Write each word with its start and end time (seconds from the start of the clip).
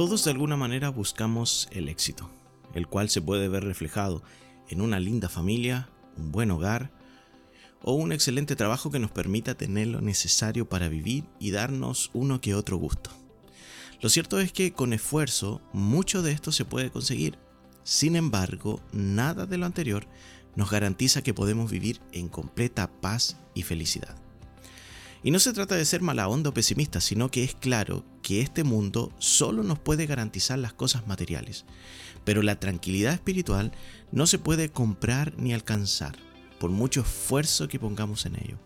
Todos 0.00 0.24
de 0.24 0.30
alguna 0.30 0.56
manera 0.56 0.88
buscamos 0.88 1.68
el 1.72 1.90
éxito, 1.90 2.30
el 2.72 2.86
cual 2.86 3.10
se 3.10 3.20
puede 3.20 3.48
ver 3.50 3.64
reflejado 3.64 4.22
en 4.70 4.80
una 4.80 4.98
linda 4.98 5.28
familia, 5.28 5.90
un 6.16 6.32
buen 6.32 6.50
hogar 6.50 6.90
o 7.82 7.92
un 7.92 8.10
excelente 8.10 8.56
trabajo 8.56 8.90
que 8.90 8.98
nos 8.98 9.10
permita 9.10 9.58
tener 9.58 9.88
lo 9.88 10.00
necesario 10.00 10.66
para 10.66 10.88
vivir 10.88 11.24
y 11.38 11.50
darnos 11.50 12.08
uno 12.14 12.40
que 12.40 12.54
otro 12.54 12.78
gusto. 12.78 13.10
Lo 14.00 14.08
cierto 14.08 14.40
es 14.40 14.52
que 14.52 14.72
con 14.72 14.94
esfuerzo 14.94 15.60
mucho 15.74 16.22
de 16.22 16.32
esto 16.32 16.50
se 16.50 16.64
puede 16.64 16.90
conseguir. 16.90 17.38
Sin 17.82 18.16
embargo, 18.16 18.80
nada 18.92 19.44
de 19.44 19.58
lo 19.58 19.66
anterior 19.66 20.06
nos 20.56 20.70
garantiza 20.70 21.20
que 21.20 21.34
podemos 21.34 21.70
vivir 21.70 22.00
en 22.12 22.30
completa 22.30 22.90
paz 23.02 23.36
y 23.54 23.64
felicidad. 23.64 24.16
Y 25.22 25.30
no 25.30 25.38
se 25.38 25.52
trata 25.52 25.74
de 25.74 25.84
ser 25.84 26.00
mala 26.00 26.28
onda 26.28 26.50
o 26.50 26.54
pesimista, 26.54 27.00
sino 27.00 27.30
que 27.30 27.44
es 27.44 27.54
claro 27.54 28.04
que 28.22 28.40
este 28.40 28.64
mundo 28.64 29.12
solo 29.18 29.62
nos 29.62 29.78
puede 29.78 30.06
garantizar 30.06 30.58
las 30.58 30.72
cosas 30.72 31.06
materiales, 31.06 31.66
pero 32.24 32.42
la 32.42 32.58
tranquilidad 32.58 33.12
espiritual 33.12 33.72
no 34.12 34.26
se 34.26 34.38
puede 34.38 34.70
comprar 34.70 35.34
ni 35.36 35.52
alcanzar, 35.52 36.16
por 36.58 36.70
mucho 36.70 37.02
esfuerzo 37.02 37.68
que 37.68 37.78
pongamos 37.78 38.24
en 38.24 38.36
ello. 38.36 38.58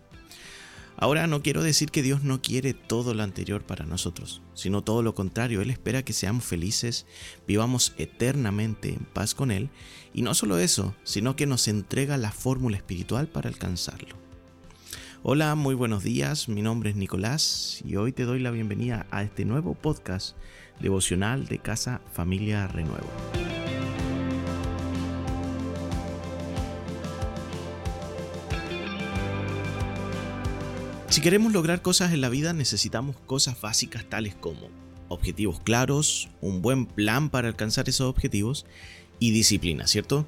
Ahora 0.97 1.27
no 1.27 1.41
quiero 1.41 1.61
decir 1.61 1.91
que 1.91 2.01
Dios 2.01 2.23
no 2.23 2.41
quiere 2.41 2.73
todo 2.73 3.13
lo 3.13 3.23
anterior 3.23 3.65
para 3.65 3.85
nosotros, 3.85 4.41
sino 4.53 4.81
todo 4.81 5.03
lo 5.03 5.13
contrario, 5.13 5.61
Él 5.61 5.69
espera 5.69 6.05
que 6.05 6.13
seamos 6.13 6.45
felices, 6.45 7.05
vivamos 7.45 7.93
eternamente 7.97 8.93
en 8.93 9.03
paz 9.03 9.35
con 9.35 9.51
Él, 9.51 9.69
y 10.13 10.21
no 10.21 10.33
solo 10.33 10.57
eso, 10.57 10.95
sino 11.03 11.35
que 11.35 11.47
nos 11.47 11.67
entrega 11.67 12.15
la 12.17 12.31
fórmula 12.31 12.77
espiritual 12.77 13.27
para 13.27 13.49
alcanzarlo. 13.49 14.24
Hola, 15.27 15.55
muy 15.55 15.73
buenos 15.73 16.03
días, 16.03 16.47
mi 16.47 16.61
nombre 16.61 16.91
es 16.91 16.95
Nicolás 16.95 17.81
y 17.83 17.95
hoy 17.95 18.11
te 18.11 18.25
doy 18.25 18.37
la 18.37 18.51
bienvenida 18.51 19.07
a 19.09 19.23
este 19.23 19.43
nuevo 19.43 19.73
podcast 19.73 20.37
devocional 20.79 21.47
de 21.47 21.57
Casa 21.57 21.99
Familia 22.13 22.67
Renuevo. 22.67 23.09
Si 31.09 31.21
queremos 31.21 31.51
lograr 31.53 31.81
cosas 31.81 32.13
en 32.13 32.21
la 32.21 32.29
vida 32.29 32.53
necesitamos 32.53 33.15
cosas 33.25 33.59
básicas 33.59 34.05
tales 34.05 34.35
como 34.35 34.69
objetivos 35.07 35.59
claros, 35.59 36.29
un 36.39 36.61
buen 36.61 36.85
plan 36.85 37.31
para 37.31 37.47
alcanzar 37.47 37.89
esos 37.89 38.07
objetivos 38.07 38.67
y 39.17 39.31
disciplina, 39.31 39.87
¿cierto? 39.87 40.27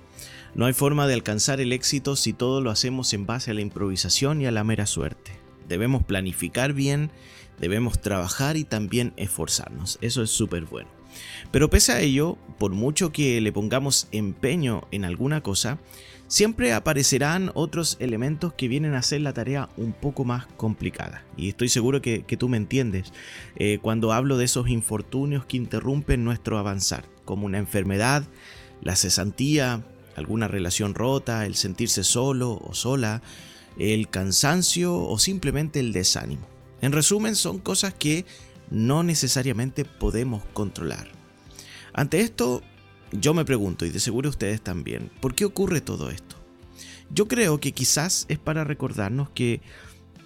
No 0.56 0.66
hay 0.66 0.73
forma 0.73 1.08
de 1.08 1.14
alcanzar 1.14 1.62
el 1.62 1.73
éxito 1.73 2.16
si 2.16 2.34
todo 2.34 2.62
lo 2.62 2.72
hacemos 2.72 3.14
en 3.14 3.26
base 3.26 3.52
a 3.52 3.53
la 3.53 3.62
improvisación 3.62 4.42
y 4.42 4.48
a 4.48 4.52
la 4.52 4.64
mera 4.64 4.86
suerte. 4.86 5.39
Debemos 5.67 6.04
planificar 6.04 6.73
bien, 6.73 7.12
debemos 7.59 8.02
trabajar 8.02 8.58
y 8.58 8.64
también 8.64 9.14
esforzarnos. 9.17 9.98
Eso 10.02 10.23
es 10.23 10.30
súper 10.30 10.66
bueno. 10.66 10.89
Pero 11.52 11.70
pese 11.70 11.92
a 11.94 12.00
ello, 12.00 12.38
por 12.58 12.72
mucho 12.72 13.12
que 13.12 13.42
le 13.42 13.52
pongamos 13.52 14.08
empeño 14.12 14.88
en 14.92 15.06
alguna 15.06 15.42
cosa, 15.42 15.80
siempre 16.28 16.73
aparecerán 16.73 17.52
otros 17.54 17.98
elementos 18.00 18.54
que 18.54 18.67
vienen 18.67 18.94
a 18.94 19.00
hacer 19.00 19.22
la 19.22 19.34
tarea 19.34 19.70
un 19.78 19.94
poco 19.94 20.26
más 20.26 20.45
complicada. 20.45 21.23
Y 21.38 21.50
estoy 21.50 21.70
seguro 21.70 22.02
que, 22.02 22.22
tú 22.38 22.50
me 22.50 22.58
entiendes 22.58 23.14
eh, 23.56 23.80
cuando 23.82 24.14
hablo 24.14 24.38
de 24.38 24.45
esos 24.45 24.70
infortunios 24.70 25.45
que 25.45 25.58
interrumpen 25.58 26.23
nuestro 26.23 26.58
avanzar, 26.58 27.06
como 27.26 27.45
una 27.45 27.58
enfermedad, 27.58 28.23
la 28.82 28.95
cesantía, 28.95 29.84
alguna 30.18 30.48
relación 30.48 30.96
rota, 30.96 31.46
el 31.46 31.56
sentirse 31.56 32.04
solo 32.04 32.60
o 32.62 32.73
sola, 32.73 33.22
el 33.78 34.10
cansancio 34.10 34.96
o 34.96 35.18
simplemente 35.20 35.80
el 35.80 35.94
desánimo. 35.94 36.48
En 36.82 36.92
resumen, 36.92 37.36
son 37.36 37.60
cosas 37.60 37.94
que 37.94 38.26
no 38.70 39.04
necesariamente 39.04 39.86
podemos 39.86 40.44
controlar. 40.54 41.10
Ante 41.94 42.22
esto, 42.22 42.62
yo 43.12 43.33
me 43.33 43.45
pregunto, 43.45 43.86
y 43.86 43.89
de 43.89 44.00
seguro 44.00 44.30
ustedes 44.30 44.61
también, 44.61 45.11
¿por 45.22 45.36
qué 45.36 45.45
ocurre 45.45 45.82
todo 45.82 46.10
esto? 46.10 46.36
Yo 47.10 47.27
creo 47.27 47.60
que 47.60 47.72
quizás 47.72 48.26
es 48.27 48.39
para 48.39 48.64
recordarnos 48.64 49.30
que 49.30 49.61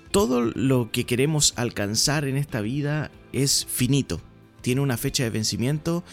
todo 0.09 0.41
lo 0.41 0.91
que 0.91 1.05
queremos 1.05 1.53
alcanzar 1.57 2.25
en 2.25 2.37
esta 2.37 2.61
vida 2.61 3.11
es 3.31 3.65
finito 3.69 4.19
tiene 4.61 4.81
una 4.81 4.97
fecha 4.97 5.23
de 5.23 5.29
vencimiento 5.29 6.03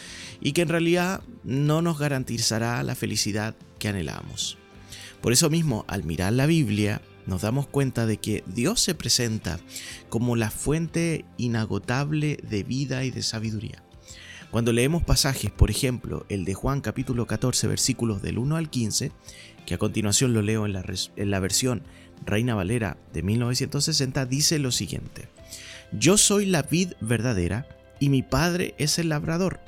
y 0.41 0.53
que 0.53 0.63
en 0.63 0.69
realidad 0.69 1.23
no 1.45 1.83
nos 1.83 1.99
garantizará 1.99 2.83
la 2.83 2.95
felicidad 2.95 3.55
que 3.79 3.89
anhelamos. 3.89 4.59
Por 5.21 5.33
eso 5.33 5.51
mismo, 5.51 5.85
al 5.89 6.05
mirar 6.05 6.33
la 6.33 6.47
Biblia, 6.47 7.01
nos 7.27 7.43
damos 7.43 7.67
cuenta 7.67 8.07
de 8.07 8.17
que 8.17 8.43
Dios 8.47 8.81
se 8.81 8.95
presenta 8.95 9.61
como 10.09 10.37
la 10.37 10.51
fuente 10.51 11.25
inagotable 11.37 12.39
de 12.49 12.63
vida 12.63 13.05
y 13.05 13.11
de 13.11 13.23
sabiduría. 13.23 13.83
Cuando 14.51 14.73
leemos 14.73 15.03
pasajes, 15.03 15.51
por 15.51 15.71
ejemplo, 15.71 16.25
el 16.31 16.47
de 16.47 16.55
Juan 16.55 16.81
capítulo 16.81 17.27
14 17.27 17.67
versículos 17.67 18.23
del 18.23 18.39
1 18.39 18.57
al 18.57 18.71
15, 18.71 19.13
que 19.67 19.75
a 19.75 19.79
continuación 19.79 20.33
lo 20.33 20.41
leo 20.41 20.65
en 20.65 20.73
la, 20.73 21.41
versión 21.41 21.83
Reina 22.25 22.55
Valera 22.55 22.97
de 23.13 23.23
1960, 23.23 24.25
dice 24.25 24.59
lo 24.59 24.73
siguiente, 24.73 25.29
Yo 25.93 26.17
soy 26.17 26.47
la 26.47 26.63
vid 26.63 26.93
verdadera 27.03 27.69
y 27.99 28.09
mi 28.09 28.23
Padre 28.23 28.75
es 28.79 28.99
el 28.99 29.09
labrador. 29.09 29.61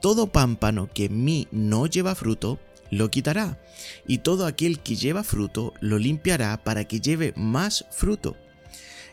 Todo 0.00 0.28
pámpano 0.28 0.88
que 0.92 1.06
en 1.06 1.24
mí 1.24 1.48
no 1.50 1.86
lleva 1.86 2.14
fruto, 2.14 2.58
lo 2.90 3.10
quitará, 3.10 3.58
y 4.06 4.18
todo 4.18 4.46
aquel 4.46 4.80
que 4.80 4.96
lleva 4.96 5.22
fruto, 5.22 5.74
lo 5.80 5.98
limpiará 5.98 6.56
para 6.62 6.84
que 6.84 7.00
lleve 7.00 7.32
más 7.36 7.84
fruto. 7.90 8.36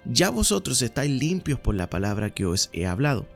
Ya 0.06 0.29
vosotros 0.29 0.81
estáis 0.81 1.12
limpios 1.12 1.59
por 1.59 1.75
la 1.75 1.90
palabra 1.90 2.29
que 2.29 2.46
os 2.46 2.69
he 2.72 2.85
hablado. 2.85 3.28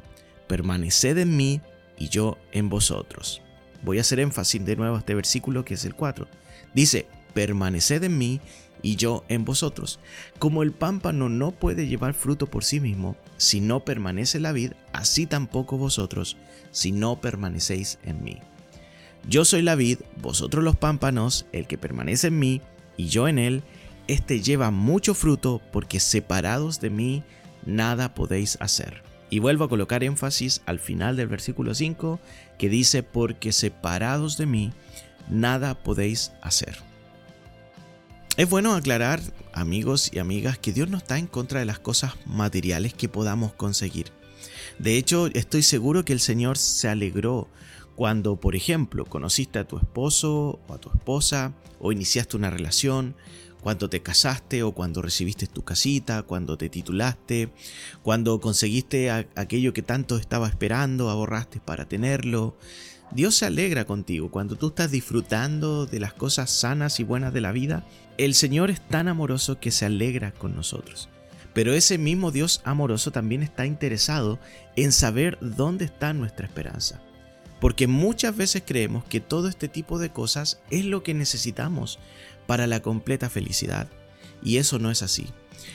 Permaneced 0.47 1.17
en 1.17 1.35
mí 1.35 1.61
y 1.97 2.09
yo 2.09 2.37
en 2.51 2.69
vosotros. 2.69 3.41
Voy 3.83 3.97
a 3.97 4.01
hacer 4.01 4.19
énfasis 4.19 4.63
de 4.63 4.75
nuevo 4.75 4.95
a 4.95 4.99
este 4.99 5.15
versículo 5.15 5.65
que 5.65 5.73
es 5.73 5.85
el 5.85 5.95
4. 5.95 6.27
Dice, 6.73 7.07
permaneced 7.33 8.03
en 8.03 8.17
mí 8.17 8.39
y 8.81 8.95
yo 8.95 9.23
en 9.27 9.45
vosotros. 9.45 9.99
Como 10.39 10.63
el 10.63 10.71
pámpano 10.71 11.29
no 11.29 11.51
puede 11.51 11.87
llevar 11.87 12.13
fruto 12.13 12.47
por 12.47 12.63
sí 12.63 12.79
mismo 12.79 13.15
si 13.37 13.61
no 13.61 13.81
permanece 13.81 14.39
la 14.39 14.51
vid, 14.51 14.73
así 14.93 15.25
tampoco 15.25 15.77
vosotros 15.77 16.37
si 16.71 16.91
no 16.91 17.19
permanecéis 17.21 17.99
en 18.03 18.23
mí. 18.23 18.39
Yo 19.27 19.45
soy 19.45 19.61
la 19.61 19.75
vid, 19.75 19.99
vosotros 20.21 20.63
los 20.63 20.75
pámpanos, 20.75 21.45
el 21.51 21.67
que 21.67 21.77
permanece 21.77 22.27
en 22.27 22.39
mí 22.39 22.61
y 22.97 23.07
yo 23.07 23.27
en 23.27 23.39
él, 23.39 23.63
éste 24.07 24.41
lleva 24.41 24.71
mucho 24.71 25.13
fruto 25.13 25.61
porque 25.71 25.99
separados 25.99 26.79
de 26.79 26.89
mí 26.89 27.23
nada 27.65 28.13
podéis 28.13 28.57
hacer. 28.59 29.03
Y 29.29 29.39
vuelvo 29.39 29.63
a 29.63 29.69
colocar 29.69 30.03
énfasis 30.03 30.61
al 30.65 30.79
final 30.79 31.15
del 31.15 31.27
versículo 31.27 31.73
5 31.73 32.19
que 32.57 32.69
dice, 32.69 33.01
porque 33.01 33.51
separados 33.51 34.37
de 34.37 34.45
mí 34.45 34.73
nada 35.29 35.75
podéis 35.75 36.33
hacer. 36.41 36.91
Es 38.37 38.49
bueno 38.49 38.73
aclarar, 38.73 39.21
amigos 39.53 40.09
y 40.13 40.19
amigas, 40.19 40.57
que 40.57 40.71
Dios 40.71 40.89
no 40.89 40.97
está 40.97 41.17
en 41.17 41.27
contra 41.27 41.59
de 41.59 41.65
las 41.65 41.79
cosas 41.79 42.13
materiales 42.25 42.93
que 42.93 43.09
podamos 43.09 43.51
conseguir. 43.53 44.07
De 44.79 44.95
hecho, 44.95 45.27
estoy 45.27 45.63
seguro 45.63 46.05
que 46.05 46.13
el 46.13 46.21
Señor 46.21 46.57
se 46.57 46.87
alegró 46.87 47.49
cuando, 47.97 48.37
por 48.37 48.55
ejemplo, 48.55 49.05
conociste 49.05 49.59
a 49.59 49.67
tu 49.67 49.77
esposo 49.77 50.61
o 50.65 50.73
a 50.73 50.77
tu 50.77 50.89
esposa, 50.89 51.53
o 51.77 51.91
iniciaste 51.91 52.37
una 52.37 52.49
relación, 52.49 53.15
cuando 53.61 53.89
te 53.89 54.01
casaste 54.01 54.63
o 54.63 54.71
cuando 54.71 55.01
recibiste 55.01 55.45
tu 55.45 55.63
casita, 55.63 56.23
cuando 56.23 56.57
te 56.57 56.69
titulaste, 56.69 57.51
cuando 58.01 58.39
conseguiste 58.39 59.11
aquello 59.11 59.73
que 59.73 59.83
tanto 59.83 60.17
estaba 60.17 60.47
esperando, 60.47 61.09
ahorraste 61.09 61.59
para 61.59 61.85
tenerlo, 61.85 62.55
Dios 63.13 63.35
se 63.35 63.45
alegra 63.45 63.83
contigo 63.83 64.31
cuando 64.31 64.55
tú 64.55 64.69
estás 64.69 64.89
disfrutando 64.89 65.85
de 65.85 65.99
las 65.99 66.13
cosas 66.13 66.49
sanas 66.49 67.01
y 67.01 67.03
buenas 67.03 67.33
de 67.33 67.41
la 67.41 67.51
vida. 67.51 67.85
El 68.17 68.33
Señor 68.33 68.72
es 68.72 68.79
tan 68.88 69.09
amoroso 69.09 69.59
que 69.59 69.69
se 69.69 69.85
alegra 69.85 70.31
con 70.31 70.55
nosotros. 70.55 71.09
Pero 71.53 71.73
ese 71.73 71.97
mismo 71.97 72.31
Dios 72.31 72.61
amoroso 72.63 73.11
también 73.11 73.43
está 73.43 73.66
interesado 73.66 74.40
en 74.78 74.93
saber 74.93 75.37
dónde 75.41 75.84
está 75.84 76.13
nuestra 76.13 76.46
esperanza. 76.46 77.02
Porque 77.59 77.85
muchas 77.85 78.35
veces 78.37 78.63
creemos 78.66 79.03
que 79.03 79.19
todo 79.19 79.49
este 79.49 79.67
tipo 79.67 79.99
de 79.99 80.11
cosas 80.11 80.61
es 80.69 80.85
lo 80.85 81.03
que 81.03 81.13
necesitamos 81.13 81.99
para 82.47 82.66
la 82.66 82.81
completa 82.81 83.29
felicidad. 83.29 83.90
Y 84.41 84.55
eso 84.55 84.79
no 84.79 84.90
es 84.90 85.03
así. 85.03 85.28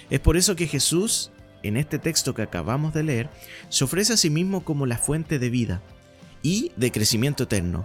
Es 0.08 0.20
por 0.20 0.38
eso 0.38 0.56
que 0.56 0.66
Jesús, 0.66 1.30
en 1.62 1.76
este 1.76 1.98
texto 1.98 2.34
que 2.34 2.42
acabamos 2.42 2.94
de 2.94 3.02
leer, 3.02 3.28
se 3.68 3.84
ofrece 3.84 4.14
a 4.14 4.16
sí 4.16 4.30
mismo 4.30 4.64
como 4.64 4.86
la 4.86 4.96
fuente 4.96 5.38
de 5.38 5.50
vida 5.50 5.82
y 6.46 6.70
de 6.76 6.92
crecimiento 6.92 7.42
eterno. 7.42 7.84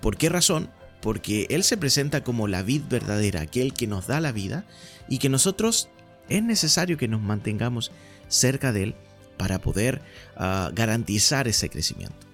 ¿Por 0.00 0.16
qué 0.16 0.28
razón? 0.28 0.70
Porque 1.00 1.48
Él 1.50 1.64
se 1.64 1.76
presenta 1.76 2.22
como 2.22 2.46
la 2.46 2.62
vid 2.62 2.82
verdadera, 2.88 3.40
aquel 3.40 3.74
que 3.74 3.88
nos 3.88 4.06
da 4.06 4.20
la 4.20 4.30
vida 4.30 4.64
y 5.08 5.18
que 5.18 5.28
nosotros 5.28 5.88
es 6.28 6.44
necesario 6.44 6.96
que 6.96 7.08
nos 7.08 7.20
mantengamos 7.20 7.90
cerca 8.28 8.70
de 8.70 8.84
Él 8.84 8.94
para 9.36 9.58
poder 9.58 10.00
ah, 10.36 10.70
garantizar 10.72 11.48
ese 11.48 11.70
crecimiento. 11.70 12.24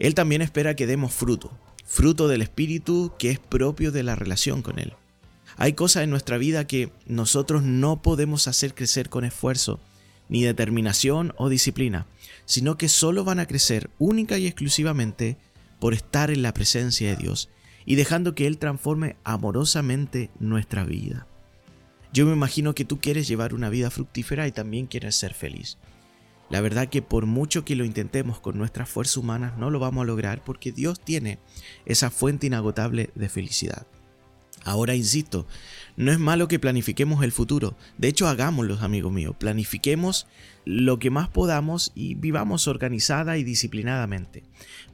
Él 0.00 0.16
también 0.16 0.42
espera 0.42 0.74
que 0.74 0.88
demos 0.88 1.14
fruto, 1.14 1.56
fruto 1.84 2.26
del 2.26 2.42
Espíritu 2.42 3.12
que 3.20 3.30
es 3.30 3.38
propio 3.38 3.92
de 3.92 4.02
la 4.02 4.16
relación 4.16 4.62
con 4.62 4.80
Él. 4.80 4.94
Hay 5.58 5.74
cosas 5.74 6.02
en 6.02 6.10
nuestra 6.10 6.38
vida 6.38 6.66
que 6.66 6.90
nosotros 7.06 7.62
no 7.62 8.02
podemos 8.02 8.48
hacer 8.48 8.74
crecer 8.74 9.10
con 9.10 9.24
esfuerzo, 9.24 9.78
ni 10.32 10.42
determinación 10.44 11.34
o 11.36 11.50
disciplina, 11.50 12.06
sino 12.46 12.78
que 12.78 12.88
solo 12.88 13.22
van 13.22 13.38
a 13.38 13.44
crecer 13.44 13.90
única 13.98 14.38
y 14.38 14.46
exclusivamente 14.46 15.36
por 15.78 15.92
estar 15.92 16.30
en 16.30 16.40
la 16.40 16.54
presencia 16.54 17.10
de 17.10 17.16
Dios 17.16 17.50
y 17.84 17.96
dejando 17.96 18.34
que 18.34 18.46
Él 18.46 18.56
transforme 18.56 19.16
amorosamente 19.24 20.30
nuestra 20.40 20.84
vida. 20.84 21.26
Yo 22.14 22.24
me 22.24 22.32
imagino 22.32 22.74
que 22.74 22.86
tú 22.86 22.98
quieres 22.98 23.28
llevar 23.28 23.52
una 23.52 23.68
vida 23.68 23.90
fructífera 23.90 24.46
y 24.46 24.52
también 24.52 24.86
quieres 24.86 25.16
ser 25.16 25.34
feliz. 25.34 25.76
La 26.48 26.62
verdad 26.62 26.88
que 26.88 27.02
por 27.02 27.26
mucho 27.26 27.66
que 27.66 27.76
lo 27.76 27.84
intentemos 27.84 28.40
con 28.40 28.56
nuestras 28.56 28.88
fuerzas 28.88 29.18
humanas 29.18 29.58
no 29.58 29.68
lo 29.68 29.80
vamos 29.80 30.00
a 30.00 30.06
lograr 30.06 30.42
porque 30.42 30.72
Dios 30.72 30.98
tiene 30.98 31.40
esa 31.84 32.08
fuente 32.08 32.46
inagotable 32.46 33.10
de 33.14 33.28
felicidad. 33.28 33.86
Ahora 34.64 34.94
insisto, 34.94 35.46
no 35.96 36.12
es 36.12 36.18
malo 36.18 36.48
que 36.48 36.58
planifiquemos 36.58 37.22
el 37.22 37.32
futuro. 37.32 37.76
De 37.98 38.08
hecho, 38.08 38.28
hagámoslo, 38.28 38.78
amigos 38.80 39.12
míos. 39.12 39.34
Planifiquemos 39.38 40.26
lo 40.64 40.98
que 40.98 41.10
más 41.10 41.28
podamos 41.28 41.92
y 41.94 42.14
vivamos 42.14 42.68
organizada 42.68 43.36
y 43.36 43.44
disciplinadamente. 43.44 44.44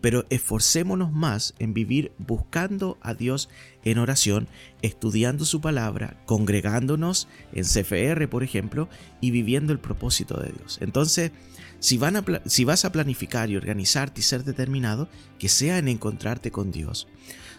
Pero 0.00 0.26
esforcémonos 0.30 1.12
más 1.12 1.54
en 1.58 1.74
vivir 1.74 2.12
buscando 2.18 2.98
a 3.00 3.14
Dios 3.14 3.48
en 3.84 3.98
oración, 3.98 4.48
estudiando 4.82 5.44
su 5.44 5.60
palabra, 5.60 6.20
congregándonos 6.26 7.28
en 7.52 7.64
CFR, 7.64 8.28
por 8.28 8.42
ejemplo, 8.42 8.88
y 9.20 9.30
viviendo 9.30 9.72
el 9.72 9.78
propósito 9.78 10.40
de 10.40 10.52
Dios. 10.52 10.78
Entonces, 10.80 11.32
si, 11.78 12.00
si 12.46 12.64
vas 12.64 12.84
a 12.84 12.92
planificar 12.92 13.50
y 13.50 13.56
organizarte 13.56 14.20
y 14.20 14.24
ser 14.24 14.44
determinado, 14.44 15.08
que 15.38 15.48
sea 15.48 15.78
en 15.78 15.88
encontrarte 15.88 16.50
con 16.50 16.72
Dios. 16.72 17.06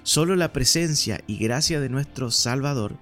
Solo 0.09 0.35
la 0.35 0.51
presencia 0.51 1.21
y 1.27 1.37
gracia 1.37 1.79
de 1.79 1.87
nuestro 1.87 2.31
Salvador 2.31 2.97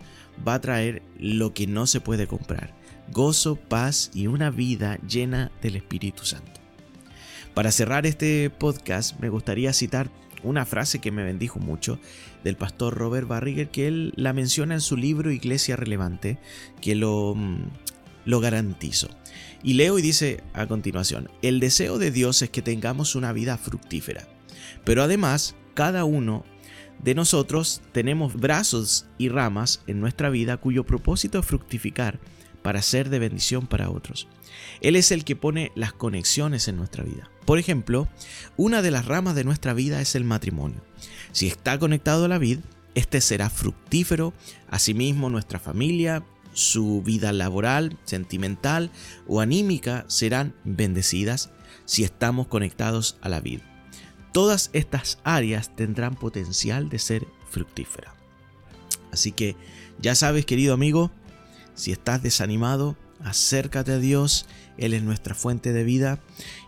va 0.45 0.55
a 0.55 0.59
traer 0.59 1.03
lo 1.17 1.53
que 1.53 1.65
no 1.65 1.87
se 1.87 2.01
puede 2.01 2.27
comprar, 2.27 2.75
gozo, 3.13 3.55
paz 3.55 4.11
y 4.13 4.27
una 4.27 4.49
vida 4.49 4.99
llena 5.07 5.49
del 5.61 5.77
Espíritu 5.77 6.25
Santo. 6.25 6.59
Para 7.53 7.71
cerrar 7.71 8.05
este 8.05 8.49
podcast 8.49 9.17
me 9.21 9.29
gustaría 9.29 9.71
citar 9.71 10.09
una 10.43 10.65
frase 10.65 10.99
que 10.99 11.13
me 11.13 11.23
bendijo 11.23 11.59
mucho 11.59 11.97
del 12.43 12.57
pastor 12.57 12.95
Robert 12.95 13.25
Barriger, 13.25 13.69
que 13.69 13.87
él 13.87 14.11
la 14.17 14.33
menciona 14.33 14.73
en 14.73 14.81
su 14.81 14.97
libro 14.97 15.31
Iglesia 15.31 15.77
Relevante, 15.77 16.39
que 16.81 16.93
lo, 16.93 17.35
mm, 17.37 17.69
lo 18.25 18.41
garantizo. 18.41 19.07
Y 19.63 19.75
leo 19.75 19.97
y 19.97 20.01
dice 20.01 20.43
a 20.51 20.67
continuación, 20.67 21.29
el 21.41 21.61
deseo 21.61 21.99
de 21.99 22.11
Dios 22.11 22.41
es 22.41 22.49
que 22.49 22.61
tengamos 22.61 23.15
una 23.15 23.31
vida 23.31 23.57
fructífera, 23.57 24.27
pero 24.83 25.03
además 25.03 25.55
cada 25.73 26.03
uno 26.03 26.43
de 27.03 27.15
nosotros 27.15 27.81
tenemos 27.91 28.35
brazos 28.35 29.05
y 29.17 29.29
ramas 29.29 29.81
en 29.87 29.99
nuestra 29.99 30.29
vida 30.29 30.57
cuyo 30.57 30.85
propósito 30.85 31.39
es 31.39 31.45
fructificar 31.45 32.19
para 32.61 32.81
ser 32.81 33.09
de 33.09 33.19
bendición 33.19 33.67
para 33.67 33.89
otros. 33.89 34.27
Él 34.81 34.95
es 34.95 35.11
el 35.11 35.23
que 35.23 35.35
pone 35.35 35.71
las 35.75 35.93
conexiones 35.93 36.67
en 36.67 36.77
nuestra 36.77 37.03
vida. 37.03 37.29
Por 37.45 37.59
ejemplo, 37.59 38.07
una 38.57 38.81
de 38.81 38.91
las 38.91 39.05
ramas 39.05 39.35
de 39.35 39.43
nuestra 39.43 39.73
vida 39.73 40.01
es 40.01 40.15
el 40.15 40.23
matrimonio. 40.23 40.81
Si 41.31 41.47
está 41.47 41.79
conectado 41.79 42.25
a 42.25 42.27
la 42.27 42.37
vid, 42.37 42.59
este 42.95 43.21
será 43.21 43.49
fructífero, 43.49 44.33
asimismo 44.69 45.29
nuestra 45.29 45.59
familia, 45.59 46.25
su 46.53 47.03
vida 47.03 47.31
laboral, 47.31 47.97
sentimental 48.05 48.91
o 49.27 49.39
anímica 49.39 50.05
serán 50.07 50.55
bendecidas 50.63 51.51
si 51.85 52.03
estamos 52.03 52.47
conectados 52.47 53.17
a 53.21 53.29
la 53.29 53.39
vid. 53.39 53.61
Todas 54.37 54.69
estas 54.73 55.17
áreas 55.23 55.75
tendrán 55.75 56.13
potencial 56.13 56.89
de 56.89 56.99
ser 56.99 57.25
fructíferas. 57.49 58.13
Así 59.11 59.31
que 59.31 59.55
ya 59.99 60.13
sabes, 60.13 60.45
querido 60.45 60.75
amigo, 60.75 61.09
si 61.73 61.91
estás 61.91 62.21
desanimado, 62.21 62.95
acércate 63.23 63.93
a 63.93 63.97
Dios, 63.97 64.45
Él 64.77 64.93
es 64.93 65.01
nuestra 65.01 65.33
fuente 65.33 65.73
de 65.73 65.83
vida 65.83 66.21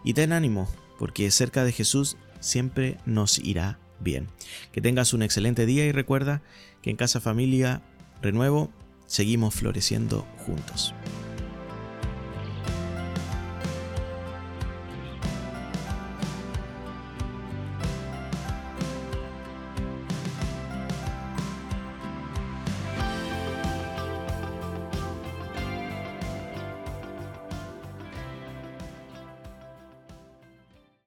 y 0.03 0.15
ten 0.15 0.33
ánimo, 0.33 0.67
porque 0.97 1.29
cerca 1.29 1.63
de 1.63 1.71
Jesús 1.71 2.17
siempre 2.39 2.97
nos 3.05 3.37
irá 3.37 3.77
bien. 3.99 4.29
Que 4.71 4.81
tengas 4.81 5.13
un 5.13 5.21
excelente 5.21 5.67
día 5.67 5.85
y 5.85 5.91
recuerda 5.91 6.41
que 6.81 6.89
en 6.89 6.95
Casa 6.95 7.21
Familia 7.21 7.83
Renuevo 8.19 8.71
seguimos 9.05 9.53
floreciendo 9.53 10.25
juntos. 10.39 10.95